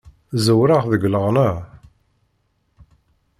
Ẓewreɣ 0.45 0.83
deg 0.91 1.03
leɣna. 1.13 1.49